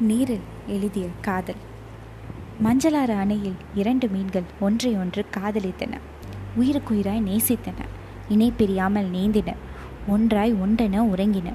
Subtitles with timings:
[0.00, 1.54] நீரில் எழுதிய காதல்.
[2.64, 5.98] மஞ்சளாறு அணையில் இரண்டு மீன்கள் ஒன்றை ஒன்று காதலித்தன.
[6.60, 7.84] உயிருக்குயிராய் நேசித்தன.
[8.28, 9.54] இணை பிரியாமல் நீந்தின.
[10.06, 11.52] ஒன்றாய் ஒன்றென உறங்கின.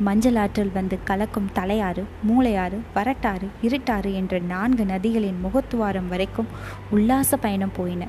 [0.00, 6.46] மஞ்சள் ஆற்றில் வந்து கலக்கும் தலையாறு மூளையாறு வரட்டாறு இருட்டாறு என்ற நான்கு நதிகளின் முகத்துவாரம் வரைக்கும்
[6.90, 8.06] உல்லாச பயணம் போயின.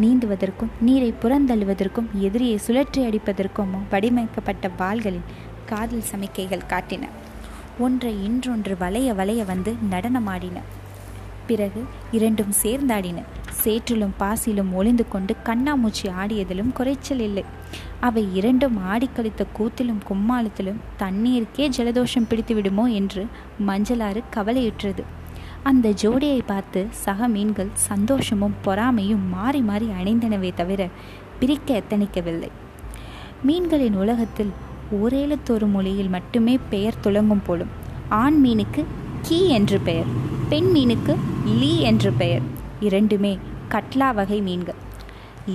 [0.00, 5.20] நீந்துவதற்கும் நீரை புறந்தள்ளுவதற்கும் எதிரியை சுழற்றி அடிப்பதற்கும் வடிவமைக்கப்பட்ட வாள்களில்
[5.68, 7.04] காதல் சமிக்கைகள் காட்டின.
[7.78, 10.58] ஒன்றை இன்றொன்று வளைய வளைய வந்து நடனமாடின.
[11.46, 11.80] பிறகு
[12.12, 13.18] இரண்டும் சேர்ந்தாடின.
[13.64, 17.44] சேற்றிலும் பாசிலும் ஒளிந்து கொண்டு கண்ணாமூச்சி ஆடியதிலும் குறைச்சல் இல்லை.
[18.00, 23.26] அவை இரண்டும் ஆடிக்கழித்த கூத்திலும் கும்மாளத்திலும் தண்ணீருக்கே ஜலதோஷம் பிடித்து விடுமோ என்று
[23.66, 25.04] மஞ்சளாறு கவலையுற்றது.
[25.62, 30.88] அந்த ஜோடியை பார்த்து சக மீன்கள் சந்தோஷமும் பொறாமையும் மாறி மாறி அணைந்தனவே தவிர
[31.38, 32.48] பிரிக்க எத்தனிக்கவில்லை.
[33.46, 34.52] மீன்களின் உலகத்தில்
[34.96, 37.72] ஓரேலத்தொரு மொழியில் மட்டுமே பெயர் துளங்கும் போலும்
[38.08, 38.84] ஆண் மீனுக்கு
[39.22, 40.10] கீ என்று பெயர்
[40.48, 41.14] பெண் மீனுக்கு
[41.44, 42.44] லீ என்று பெயர்.
[42.80, 44.78] இரண்டுமே கட்லா வகை மீன்கள்.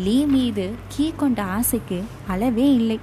[0.03, 2.99] லீ மீது கீ கொண்ட ஆசைக்கு அளவே இல்லை.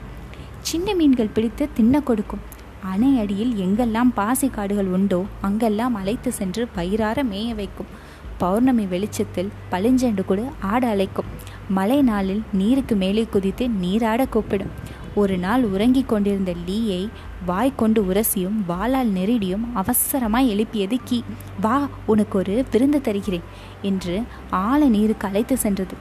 [0.60, 2.44] சின்ன மீன்கள் பிடித்து தின்ன கொடுக்கும்.
[2.82, 7.90] அணை அடியில் எங்கெல்லாம் பாசி காடுகள் உண்டோ அங்கெல்லாம் அழைத்து சென்று பயிரார மேய வைக்கும்.
[8.38, 11.30] பௌர்ணமி வெளிச்சத்தில் பளிஞ்செண்டு கூட ஆட அழைக்கும்.
[11.68, 14.72] மழை நாளில் நீருக்கு மேலே குதித்து நீராட கூப்பிடும்.
[15.14, 17.08] ஒரு நாள் உறங்கிக் கொண்டிருந்த லீயை
[17.46, 21.22] வாய் கொண்டு உரசியும் வாளால் நெருடியும் அவசரமாய் எழுப்பியது கீ
[21.60, 23.42] வா உனக்கு ஒரு விருந்து தருகிறேன்
[23.82, 25.94] என்று ஆழ நீருக்கு அழைத்து சென்றது.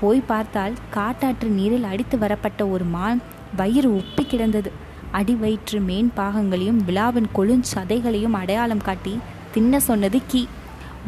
[0.00, 3.22] போய் பார்த்தால் காட்டாற்று நீரில் அடித்து வரப்பட்ட ஒரு மான்
[3.56, 4.72] வயிறு உப்பி கிடந்தது.
[5.10, 9.18] அடி வயிற்று மேன் பாகங்களையும் விழாவின் கொழுஞ்சதைகளையும் அடையாளம் காட்டி
[9.52, 10.46] தின்ன சொன்னது கீ.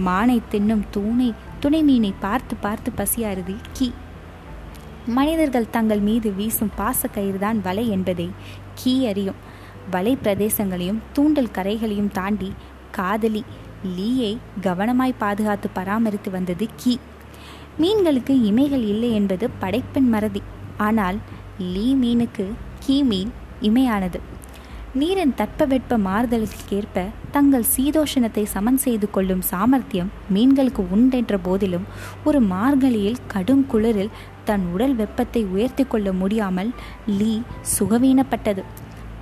[0.06, 3.92] மானை தின்னும் தூணை துணை மீனை பார்த்து பார்த்து பசியாருது கீ.
[5.16, 8.28] மனிதர்கள் தங்கள் மீது வீசும் பாசக்கயிறுதான் வலை என்பதை.
[8.74, 9.38] கீ அறியும்
[9.90, 12.50] வலை பிரதேசங்களையும் தூண்டல் கரைகளையும் தாண்டி
[12.90, 13.42] காதலி
[13.96, 16.94] லீயை கவனமாய் பாதுகாத்து பராமரித்து வந்தது கீ.
[17.80, 20.42] மீன்களுக்கு இமைகள் இல்லை என்பது படைப்பெண் மறதி.
[20.76, 21.18] ஆனால்
[21.58, 22.46] லீ மீனுக்கு
[22.78, 24.18] கீ மீன் இமையானது.
[24.94, 31.84] நீரின் தட்பவெட்ப மாறுதலுக்கேற்ப தங்கள் சீதோஷணத்தை சமன் செய்து கொள்ளும் சாமர்த்தியம் மீன்களுக்கு உண்டென்ற போதிலும்
[32.24, 34.14] ஒரு மார்கழியில் கடும் குளிரில்
[34.48, 36.70] தன் உடல் வெப்பத்தை உயர்த்தி கொள்ள முடியாமல்
[37.18, 37.32] லீ
[37.78, 38.62] சுகவீனப்பட்டது.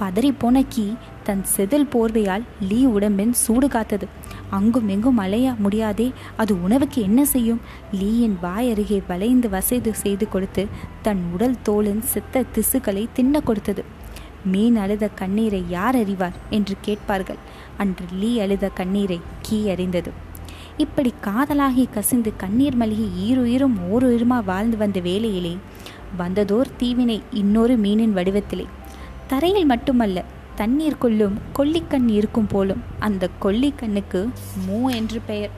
[0.01, 0.87] பதறிப்போன கீ
[1.25, 4.07] தன் செதில் போர்வையால் லீ உடம்பின் சூடு காத்தது.
[4.51, 7.61] அங்கும் எங்கும் அலைய முடியாதே அது உணவுக்கு என்ன செய்யும்?
[7.93, 10.67] லீயின் வாய் அருகே வளைந்து வசைது செய்து கொடுத்து
[11.03, 13.85] தன் உடல் தோளின் சித்த திசுக்களை தின்ன கொடுத்தது.
[14.45, 16.37] மீன் அழுத கண்ணீரை யார் அறிவார்?
[16.51, 17.41] என்று கேட்பார்கள்.
[17.77, 20.13] அன்று லீ அழுத கண்ணீரை கீ அறிந்தது.
[20.77, 25.57] இப்படி காதலாகி கசிந்து கண்ணீர் மல்கி ஈருயிரும் ஓருயிருமா வாழ்ந்து வந்த வேலையிலே
[26.19, 28.65] வந்ததோர் தீவினை இன்னொரு மீனின் வடிவத்திலே.
[29.27, 30.25] தரையில் மட்டுமல்ல
[30.57, 34.29] தண்ணீர்க்குள்ளும் கொல்லிக்கண் இருக்கும் போலும் அந்த கொல்லிக்கண்ணுக்கு
[34.69, 35.51] மூ என்று பெயர்.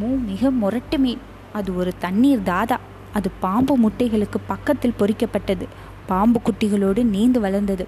[0.00, 1.18] மூ மிக முரட்டு மீன்.
[1.52, 2.78] அது ஒரு தண்ணீர் தாதா.
[3.12, 5.66] அது பாம்பு முட்டைகளுக்கு பக்கத்தில் பொறிக்கப்பட்டது.
[6.06, 7.86] பாம்பு குட்டிகளோடு நீந்து வளர்ந்தது.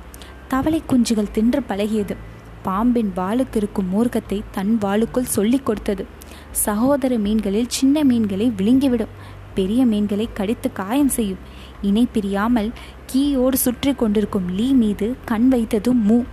[0.49, 2.17] தவளை குஞ்சுகள் தின்று பழகியது.
[2.63, 6.07] பாம்பின் வாளுக்கு இருக்கும் மூர்க்கத்தை தன் வாளுக்குள் சொல்லிக் கொடுத்தது.
[6.51, 9.15] சகோதர மீன்களில் சின்ன மீன்களை விழுங்கிவிடும்.
[9.55, 11.39] பெரிய மீன்களை கடித்து காயம் செய்யும்.
[11.83, 12.71] இணை பிரியாமல்
[13.13, 16.25] கீயோடு சுற்றி கொண்டிருக்கும் லீ மீது கண் வைத்ததும் மூ.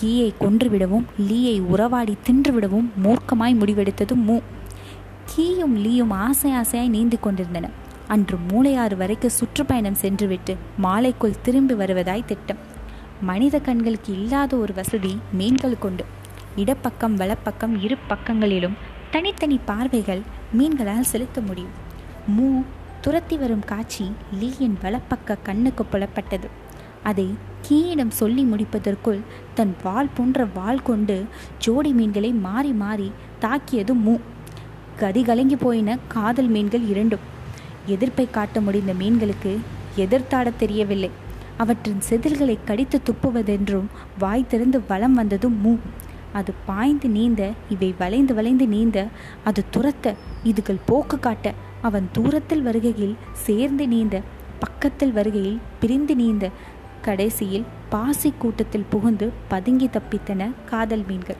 [0.00, 4.40] கீயை கொன்றுவிடவும் லீயை உறவாடி தின்றுவிடவும் மூர்க்கமாய் முடிவெடுத்ததும் மூ.
[5.24, 7.70] கீயும் லீயும் ஆசை ஆசையாய் நீந்தி கொண்டிருந்தன.
[8.08, 12.58] அன்று மூளையாறு வரைக்கு சுற்றுப்பயணம் சென்றுவிட்டு மாலைக்குள் திரும்பி வருவதாய் திட்டம்.
[13.20, 16.04] மனித கண்களுக்கு இல்லாத ஒரு வசதி மீன்கள் கொண்டு
[16.56, 18.74] இடப்பக்கம் வலப்பக்கம் இரு பக்கங்களிலும்
[19.12, 20.20] தனித்தனி பார்வைகள்
[20.52, 21.72] மீன்களால் செலுத்த முடியும்.
[22.36, 22.62] மூ
[23.00, 26.48] துரத்தி வரும் காட்சி லீயின் வலப்பக்க கண்ணுக்கு புலப்பட்டது.
[27.02, 29.20] அதை கீயிடம் சொல்லி முடிப்பதற்குள்
[29.54, 31.24] தன் வால் போன்ற வால் கொண்டு
[31.58, 34.20] ஜோடி மீன்களை மாறி மாறி தாக்கியது மூ.
[34.96, 37.26] கதி கலங்கி போயின காதல் மீன்கள் இரண்டும்.
[37.86, 39.58] எதிர்ப்பை காட்ட முடிந்த மீன்களுக்கு
[39.96, 41.10] எதிர்த்தாட தெரியவில்லை.
[41.56, 45.78] அவற்றின் செதில்களை கடித்து துப்புவதென்றும் வாய் திறந்து வலம் வந்ததும் மூ.
[46.32, 48.98] அது பாய்ந்து நீந்த இவை வளைந்து வளைந்து நீந்த
[49.44, 50.14] அது துரத்த
[50.44, 54.22] இதுகள் போக்கு காட்ட அவன் தூரத்தில் வருகையில் சேர்ந்து நீந்த
[54.58, 56.50] பக்கத்தில் வருகையில் பிரிந்து நீந்த
[57.02, 61.36] கடைசியில் பாசி கூட்டத்தில் புகுந்து பதுங்கி தப்பித்தன காதல் மீன்கள்.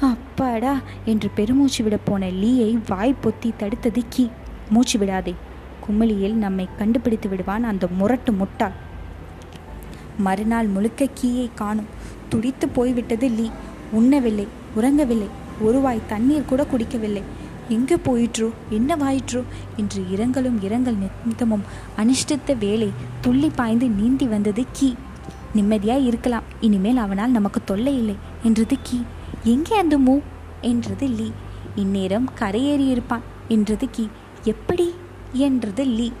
[0.00, 0.80] அப்பாடா!
[1.04, 4.28] என்று பெருமூச்சு விட போன லீயை வாய் பொத்தி தடுத்தது கீ.
[4.70, 5.34] மூச்சு விடாதே.
[5.86, 8.76] குமிழியில் நம்மை கண்டுபிடித்து விடுவான் அந்த முரட்டு முட்டாள்.
[10.18, 11.90] மறுநாள் முழுக்க கீயை காணும்.
[12.28, 13.48] துடித்து போய்விட்டது லீ.
[13.92, 14.46] உண்ணவில்லை
[14.76, 15.28] உறங்கவில்லை
[15.60, 17.22] ஒரு வாய் தண்ணீர் கூட குடிக்கவில்லை.
[17.68, 19.44] எங்கே போயிற்றோ என்னவாயிற்றோ
[19.76, 21.64] என்று இரங்கலும் இரங்கல் நித்தமும்
[21.96, 22.90] அனுஷ்டித்த வேலை
[23.20, 24.94] துள்ளி பாய்ந்து நீந்தி வந்தது கீ.
[25.54, 28.98] நிம்மதியாக இருக்கலாம் இனிமேல் அவனால் நமக்கு தொல்லை இல்லை என்றது கீ.
[29.44, 30.20] எங்கே அந்த மூ?
[30.60, 31.30] என்றது லீ.
[31.76, 34.08] இந்நேரம் கரையேறி இருப்பான் என்றது கீ.
[34.44, 34.94] எப்படி?
[35.32, 36.12] என்றது லீ.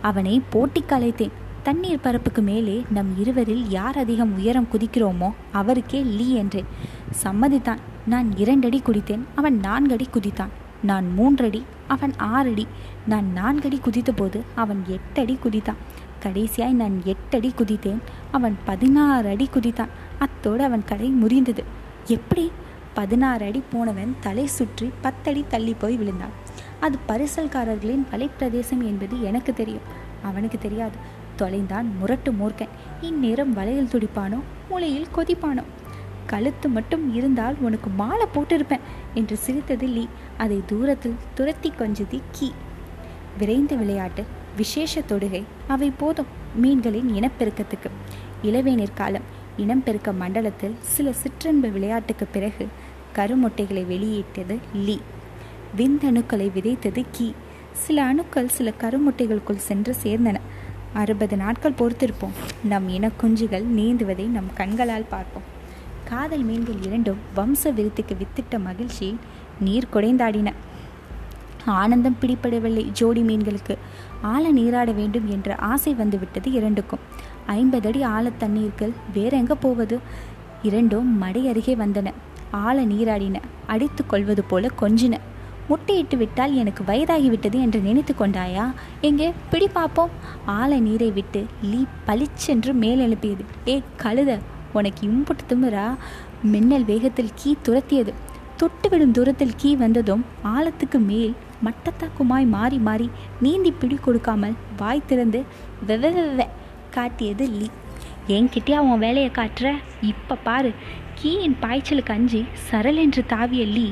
[0.00, 1.30] அவனை போட்டி கலைத்தேன்
[1.62, 6.68] தண்ணீர் பரப்புக்கு மேலே நம் இருவரில் யார் அதிகம் உயரம் குதிக்கிறோமோ அவருக்கே லீ என்றேன்.
[7.22, 7.78] சம்மதித்தான்.
[8.06, 10.52] நான் இரண்டடி குதித்தேன் அவன் நான்கடி குதித்தான்.
[10.82, 12.66] நான் மூன்றடி அவன் ஆறடி.
[13.06, 15.80] நான் நான்கடி குதித்தபோது அவன் எட்டடி குதித்தான்.
[16.22, 17.98] கடைசியாய் நான் எட்டடி குதித்தேன்
[18.30, 19.88] அவன் பதினாறு அடி குதித்தான்.
[20.18, 21.64] அத்தோடு அவன் கடை முறிந்தது.
[22.04, 22.52] எப்படி?
[22.94, 26.34] பதினாறு அடி போனவன் தலை சுற்றி பத்தடி தள்ளி போய் விழுந்தான்.
[26.80, 29.86] அது பரிசல்காரர்களின் வலைப்பிரதேசம் என்பது எனக்கு தெரியும்.
[30.22, 30.96] அவனுக்கு தெரியாது.
[31.38, 32.68] தொலைந்தான் முரட்டு மூர்க்கன்.
[33.00, 35.62] இந்நேரம் வலையில் துடிப்பானோ மூளையில் கொதிப்பானோ?
[36.26, 38.84] கழுத்து மட்டும் இருந்தால் உனக்கு மாலை போட்டிருப்பேன்
[39.14, 40.06] என்று சிரித்தது லீ.
[40.38, 42.52] அதை தூரத்தில் துரத்தி கொஞ்சது கீ.
[43.38, 44.24] விரைந்த விளையாட்டு
[44.56, 46.26] விசேஷ தொடுகை அவை போதும்
[46.62, 47.90] மீன்களின் இனப்பெருக்கத்துக்கு.
[48.42, 49.26] இளவேநீர் காலம்
[49.56, 52.66] இனப்பெருக்க மண்டலத்தில் சில சிற்றன்பு விளையாட்டுக்கு பிறகு
[53.14, 54.98] கருமொட்டைகளை வெளியிட்டது லீ.
[55.76, 57.32] விந்தணுக்களை விதைத்தது கீ.
[57.72, 60.36] சில அணுக்கள் சில கருமுட்டைகளுக்குள் சென்று சேர்ந்தன.
[60.92, 62.36] அறுபது நாட்கள் பொறுத்திருப்போம்.
[62.64, 65.54] நம் இனக்குஞ்சுகள் நீந்துவதை நம் கண்களால் பார்ப்போம்.
[66.08, 69.18] காதல் மீன்கள் இரண்டும் வம்ச விருத்துக்கு வித்திட்ட மகிழ்ச்சி
[69.60, 70.52] நீர் குடைந்தாடின.
[71.66, 73.76] ஆனந்தம் பிடிப்படவில்லை ஜோடி மீன்களுக்கு.
[74.22, 76.98] ஆழ நீராட வேண்டும் என்ற ஆசை வந்துவிட்டது இரண்டுக்கும்.
[77.46, 79.98] ஐம்பது அடி ஆழ தண்ணீர்கள் வேற எங்க போவது?
[80.62, 82.12] இரண்டும் மடை அருகே வந்தன.
[82.50, 85.14] ஆழ நீராடின அடித்து கொள்வது போல கொஞ்சின.
[85.68, 88.72] முட்டையிட்டு விட்டால் எனக்கு வயதாகிவிட்டது என்று நினைத்து கொண்டாயா?
[89.00, 89.32] எங்கே?
[89.50, 90.10] பிடி பார்ப்போம்
[90.46, 93.44] ஆழ நீரை விட்டு லீ பளிச்சென்று மேலெழுப்பியது.
[93.66, 94.38] ஏ கழுத
[94.80, 95.86] உனக்கு இம்புட்டு திமுறா
[96.52, 98.12] மின்னல் வேகத்தில் கீ துரத்தியது.
[98.60, 101.34] தொட்டுவிடும் தூரத்தில் கீ வந்ததும் ஆழத்துக்கு மேல்
[101.66, 103.08] மட்டத்தாக்குமாய் மாறி மாறி
[103.44, 105.40] நீந்தி பிடி கொடுக்காமல் வாய் திறந்து
[105.88, 106.12] வெவ
[106.96, 107.68] காட்டியது லீ.
[108.36, 109.68] என்கிட்டயே அவன் வேலையை காட்டுற?
[110.10, 110.70] இப்போ பாரு.
[111.20, 113.86] கீயின் பாய்ச்சலுக்கு அஞ்சி சரல் என்று தாவிய லீ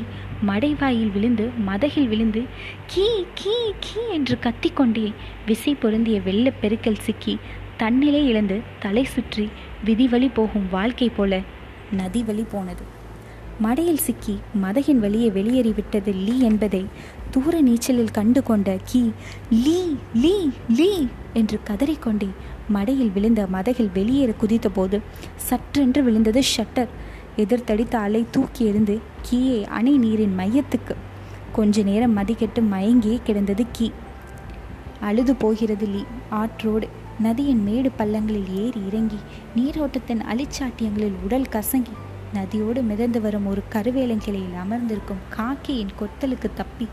[0.48, 2.40] மடைவாயில் விழுந்து மதகில் விழுந்து
[2.92, 3.06] கீ
[3.40, 3.54] கீ
[3.84, 5.06] கீ என்று கத்திக்கொண்டே
[5.46, 7.34] விசை பொருந்திய வெள்ளப் பெருக்கல் சிக்கி
[7.76, 9.46] தன்னிலை இழந்து தலை சுற்றி
[9.84, 11.40] விதி வழி போகும் வாழ்க்கை போல
[11.92, 12.84] நதி வழி போனது.
[13.62, 16.80] மடையில் சிக்கி மதகின் வழியே வெளியேறிவிட்டது லீ என்பதை
[17.30, 19.02] தூர நீச்சலில் கண்டு கொண்ட கீ
[19.64, 19.78] லீ
[20.14, 20.34] லீ
[20.68, 20.90] லீ
[21.32, 22.28] என்று கதறிக்கொண்டே
[22.72, 24.98] மடையில் விழுந்த மதகில் வெளியேற குதித்தபோது
[25.48, 26.90] சற்றென்று விழுந்தது ஷட்டர்.
[27.36, 28.96] எதிர்த்தடித்த அலை தூக்கி எறிந்து
[29.30, 30.96] கீயை அணை நீரின் மையத்துக்கு.
[31.52, 33.88] கொஞ்ச நேரம் மதிக்கெட்டு மயங்கியே கிடந்தது கீ.
[35.00, 36.88] அழுது போகிறது லீ ஆற்றோடு
[37.22, 39.18] நதியின் மேடு பள்ளங்களில் ஏறி இறங்கி
[39.56, 41.94] நீரோட்டத்தின் அலிச்சாட்டியங்களில் உடல் கசங்கி
[42.34, 46.88] நதியோடு மிதந்து வரும் ஒரு கருவேலங்கிளையில் அமர்ந்திருக்கும் காக்கியின் கொத்தலுக்கு தப்பி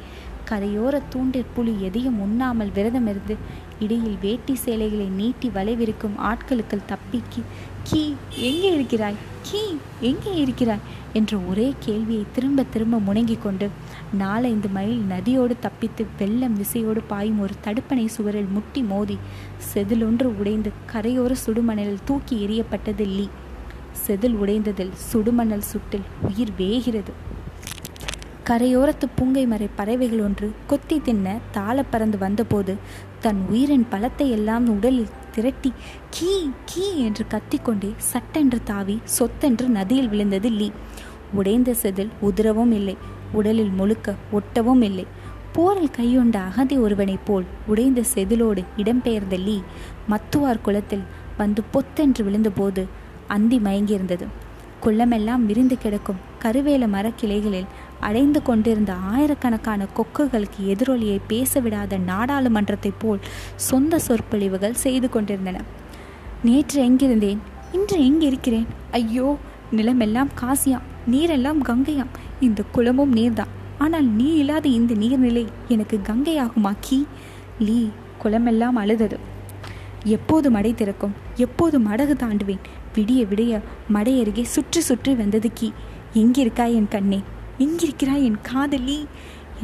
[0.49, 3.35] கரையோர தூண்டிற் புலி எதையும் உண்ணாமல் விரதமிருந்து
[3.79, 7.41] இடையில் வேட்டி சேலைகளை நீட்டி வளைவிருக்கும் ஆட்களுக்கு தப்பிக்கு
[7.83, 9.15] கீ எங்கே இருக்கிறாய்?
[9.41, 9.61] கீ
[10.01, 10.83] எங்கே இருக்கிறாய்?
[11.13, 13.69] என்ற ஒரே கேள்வியை திரும்ப திரும்ப முணங்கிக் கொண்டு
[14.13, 19.17] நாலைந்து மைல் நதியோடு தப்பித்து வெள்ளம் விசையோடு பாயும் ஒரு தடுப்பணை சுவரில் முட்டி மோதி
[19.73, 23.27] செதிலொன்று உடைந்து கரையோர சுடுமணலில் தூக்கி எறியப்பட்டது லீ.
[24.07, 27.13] செதில் உடைந்ததில் சுடுமணல் சுட்டில் உயிர் வேகிறது.
[28.45, 32.75] கரையோரத்து பூங்கை மறை பறவைகள் ஒன்று கொத்தி தின்ன தாள பறந்து வந்தபோது
[33.19, 35.71] தன் உயிரின் பலத்தை எல்லாம் உடலில் திரட்டி
[36.09, 36.31] கீ
[36.65, 40.71] கீ என்று கத்திக்கொண்டே சட்டென்று தாவி சொத்தென்று நதியில் விழுந்தது லீ.
[41.33, 42.97] உடைந்த செதில் உதிரவும் இல்லை
[43.31, 45.05] உடலில் முழுக்க ஒட்டவும் இல்லை.
[45.51, 49.57] போரில் கையுண்ட அகதி ஒருவனைப் போல் உடைந்த செதிலோடு இடம்பெயர்ந்த லீ
[50.09, 51.05] மத்துவார் குளத்தில்
[51.37, 52.83] வந்து பொத்தென்று விழுந்தபோது
[53.27, 54.27] அந்தி மயங்கியிருந்தது.
[54.83, 57.67] குள்ளமெல்லாம் விரிந்து கிடக்கும் கருவேல மரக்கிளைகளில்
[58.01, 63.19] அடைந்து கொண்டிருந்த ஆயிரக்கணக்கான கொக்குகளுக்கு எதிரொலியை பேசவிடாத நாடாளுமன்றத்தைப் போல்
[63.55, 65.61] சொந்த சொற்பொழிவுகள் செய்து கொண்டிருந்தன.
[66.43, 67.41] நேற்று எங்கிருந்தேன்?
[67.71, 69.37] இன்று எங்கிருக்கிறேன் ஐயோ
[69.71, 73.51] நிலமெல்லாம் காசியாம் நீரெல்லாம் கங்கையாம் இந்த குளமும் நீர்தான்.
[73.77, 77.07] ஆனால் நீ இல்லாத இந்த நீர்நிலை எனக்கு கங்கையாகுமா கி?
[77.59, 77.89] லீ
[78.23, 79.17] குளமெல்லாம் அழுதது.
[80.03, 81.15] எப்போது மடை திறக்கும்?
[81.35, 82.63] எப்போது மடகு தாண்டுவேன்?
[82.95, 85.71] விடிய விடிய மடை அருகே சுற்றி சுற்றி வந்தது கீ.
[86.13, 87.19] எங்கிருக்காய் என் கண்ணே?
[87.59, 89.07] எங்கிருக்கிறாய் என் காதலி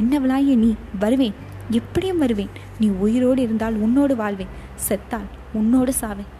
[0.02, 0.74] என்னவளாய நீ?
[0.98, 1.34] வருவேன்.
[1.70, 2.48] எப்படியும் வருவேன்.
[2.80, 4.48] நீ உயிரோடு இருந்தால் உன்னோடு வாழ்வேன்.
[4.88, 6.30] செத்தால் உன்னோடு சாவேன்.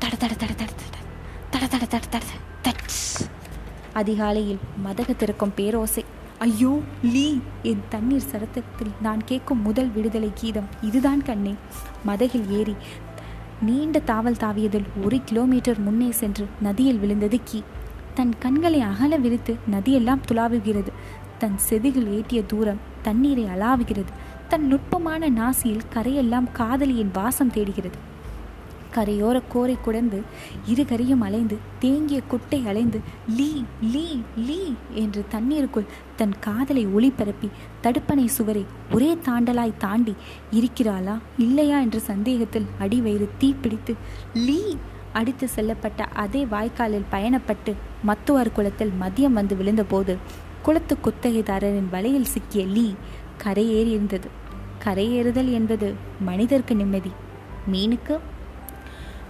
[0.00, 1.58] தட தட தட தட தட தட.
[1.58, 2.68] தட தட தட
[3.92, 6.04] அதிகாலையில் மதக திறக்கும் பேரோசை.
[6.38, 11.54] ஐயோ லீ என் தண்ணீர் சரத்தத்தில் நான் கேட்கும் முதல் விடுதலை கீதம் இதுதான் கண்ணே.
[12.04, 12.76] மதகில் ஏறி
[13.62, 17.62] நீண்ட தாவல் தாவியதில் ஒரு கிலோமீட்டர் முன்னே சென்று நதியில் விழுந்தது கீ.
[18.14, 20.92] தன் கண்களை அகல விரித்து நதியெல்லாம் துளாவுகிறது
[21.38, 24.12] தன் செதிகள் ஏற்றிய தூரம் தண்ணீரை அலாவுகிறது.
[24.48, 28.08] தன் நுட்பமான நாசியில் கரையெல்லாம் காதலியின் வாசம் தேடுகிறது.
[28.94, 30.22] கரையோர கோரை குடந்து
[30.66, 33.00] இருகரையும் அலைந்து தேங்கிய குட்டை அலைந்து
[33.36, 35.84] லீ லீ லீ என்று தண்ணீருக்குள்
[36.16, 37.48] தன் காதலை ஒளிபரப்பி
[37.82, 40.14] தடுப்பணை சுவரை ஒரே தாண்டலாய் தாண்டி
[40.50, 41.80] இருக்கிறாளா இல்லையா?
[41.80, 43.94] என்ற சந்தேகத்தில் அடிவயிறு தீப்பிடித்து
[44.34, 44.76] லீ
[45.12, 47.74] அடித்து செல்லப்பட்ட அதே வாய்க்காலில் பயணப்பட்டு
[48.06, 50.16] மத்துவார் குளத்தில் மதியம் வந்து விழுந்தபோது
[50.62, 52.94] குளத்து குத்தகைதாரரின் வலையில் சிக்கிய லீ
[53.44, 54.28] கரையேறி இருந்தது
[54.84, 57.10] கரையேறுதல் என்பது மனிதருக்கு நிம்மதி.
[57.72, 58.18] மீனுக்கு?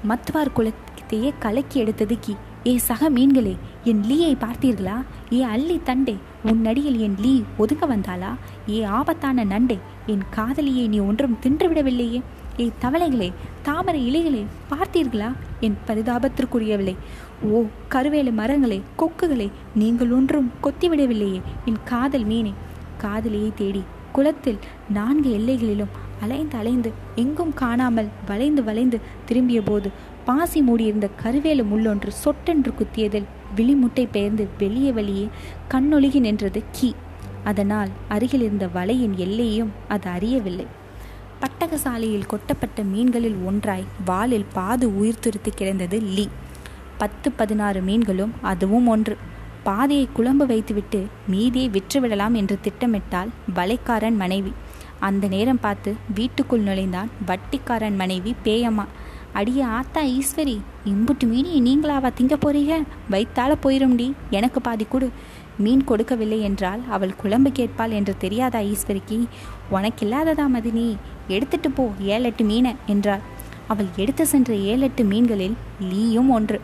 [0.09, 2.37] மத்துவார் குளத்தையே கலக்கி எடுத்தது கி.
[2.67, 4.97] ஏ சக மீன்களே என் லீயை பார்த்தீர்களா?
[5.33, 8.35] ஏ அள்ளி தண்டே உன் அடியில் என் லீ ஒதுங்க வந்தாளா?
[8.71, 12.23] ஏ ஆபத்தான நண்டே என் காதலியை நீ ஒன்றும் தின்றுவிடவில்லையே
[12.59, 15.33] ஏ தவளைகளே தாமரை இலைகளே பார்த்தீர்களா?
[15.61, 16.97] என் பரிதாபத்திற்குரியவில்லை
[17.43, 22.53] ஓ கருவேலு மரங்களே கொக்குகளே நீங்கள் ஒன்றும் கொத்திவிடவில்லையே என் காதல் மீனே.
[22.99, 29.91] காதலியை தேடி குளத்தில் நான்கு எல்லைகளிலும் அலைந்து அலைந்து எங்கும் காணாமல் வளைந்து வளைந்து திரும்பிய போது
[30.25, 33.25] பாசி மூடியிருந்த கருவேல முள்ளொன்று சொட்டென்று குத்தியதில்
[33.57, 35.29] விழிமுட்டை பெயர்ந்து வெளியே வெளியே
[35.71, 36.93] கண்ணொழுகி நின்றது கீ.
[37.45, 40.67] அதனால் அருகில் இருந்த வலையின் எல்லையும் அது அறியவில்லை.
[41.41, 46.29] பட்டகசாலையில் கொட்டப்பட்ட மீன்களில் ஒன்றாய் வாலில் பாது உயிர் துருத்து கிடந்தது லீ.
[46.99, 49.17] பத்து பதினாறு மீன்களும் அதுவும் ஒன்று.
[49.63, 54.53] பாதையை குழம்பு வைத்துவிட்டு மீதியை விற்றுவிடலாம் என்று திட்டமிட்டால் வலைக்காரன் மனைவி.
[54.99, 58.85] அந்த நேரம் பார்த்து வீட்டுக்குள் நுழைந்தான் வட்டிக்காரன் மனைவி பேயம்மா.
[59.33, 62.83] அடிய ஆத்தா ஈஸ்வரி இம்புட்டு மீனி நீங்களாவா திங்க போறீங்க?
[63.11, 65.11] வைத்தால போயிரும்டி எனக்கு பாதி கொடு.
[65.59, 69.27] மீன் கொடுக்கவில்லை என்றால் அவள் குழம்பு கேட்பாள் என்று தெரியாதா ஈஸ்வரிக்கு?
[69.71, 70.97] உனக்கு இல்லாததா மதினி?
[71.31, 71.85] எடுத்துட்டு போ
[72.15, 73.23] ஏழெட்டு மீனை என்றாள்.
[73.67, 75.57] அவள் எடுத்து சென்ற ஏழெட்டு மீன்களில்
[75.91, 76.59] லீயும் ஒன்று.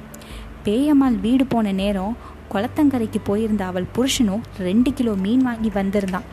[0.65, 2.17] பேயம்மாள் வீடு போன நேரம்
[2.53, 6.27] குளத்தங்கரைக்கு போயிருந்த அவள் புருஷனும் ரெண்டு கிலோ மீன் வாங்கி வந்திருந்தான்.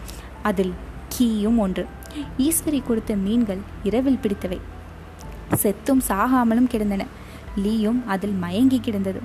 [0.44, 0.74] அதில்
[1.16, 1.86] கீயும் ஒன்று.
[2.38, 4.60] ஈஸ்வரி கொடுத்த மீன்கள் இரவில் பிடித்தவை.
[5.64, 7.06] செத்தும் சாகாமலும் கிடந்தன.
[7.64, 9.22] லீயும் அதில் மயங்கி கிடந்தது.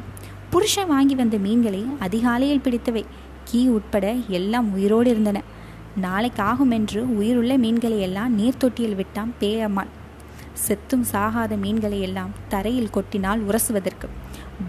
[0.50, 3.04] புருஷன் வாங்கி வந்த மீன்களை அதிகாலையில் பிடித்தவை.
[3.44, 4.06] கீ உட்பட
[4.38, 5.38] எல்லாம் உயிரோடு இருந்தன.
[5.96, 9.94] நாளைக்கு ஆகும் என்று உயிருள்ள மீன்களை எல்லாம் நீர்த்தொட்டியில் விட்டான் பேயம்மாள்
[10.68, 14.08] செத்தும் சாகாத மீன்களை எல்லாம் தரையில் கொட்டினால் உரசுவதற்கு.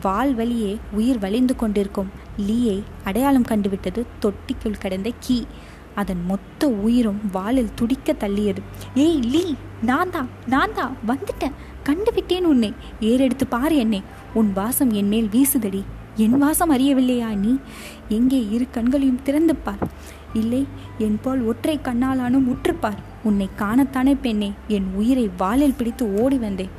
[0.01, 2.09] வால் வழியே உயிர் வலிந்து கொண்டிருக்கும்
[2.47, 5.45] லீயை அடையாளம் கண்டுவிட்டது தொட்டிக்குள் கிடந்த கீ.
[5.95, 8.57] அதன் மொத்த உயிரும் வாலில் துடிக்க தள்ளியது.
[8.95, 11.53] ஏய் லீ நான் தான் நான் தான் வந்துட்டேன்.
[11.83, 12.73] கண்டுவிட்டேன் உன்னை.
[13.01, 14.03] ஏறெடுத்து பாரு என்னை.
[14.33, 15.83] உன் வாசம் என் மேல் வீசுதடி.
[16.15, 17.57] என் வாசம் அறியவில்லையா நீ?
[18.09, 19.87] எங்கே இரு கண்களையும் திறந்து பார்.
[20.33, 20.67] இல்லை
[20.97, 22.97] என் போல் ஒற்றை கண்ணாலானும் உற்றுப்பார்.
[23.23, 26.69] உன்னை காணத்தானே பெண்ணே என் உயிரை வாலில் பிடித்து ஓடி வந்தேன்.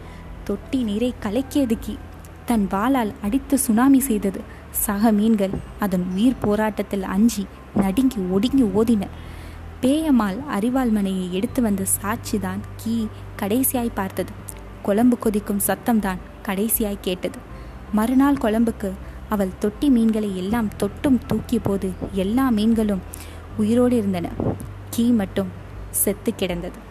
[0.44, 1.96] தொட்டி நீரை கலக்கியது கீ.
[2.44, 4.40] தன் வாளால் அடித்து சுனாமி செய்தது.
[4.70, 9.02] சக மீன்கள் அதன் உயிர் போராட்டத்தில் அஞ்சி நடுங்கி ஒடுங்கி ஓதின.
[9.82, 14.32] பேயம்மாள் அறிவாள் மனையை எடுத்து வந்த சாட்சிதான் கீ கடைசியாய் பார்த்தது.
[14.82, 17.38] குழம்பு கொதிக்கும் சத்தம்தான் கடைசியாய் கேட்டது.
[17.92, 18.90] மறுநாள் குழம்புக்கு
[19.28, 23.00] அவள் தொட்டி மீன்களை எல்லாம் தொட்டும் தூக்கிய போது எல்லா மீன்களும்
[23.56, 24.30] உயிரோடு இருந்தன.
[24.90, 25.48] கீ மட்டும்
[25.90, 26.89] செத்து கிடந்தது.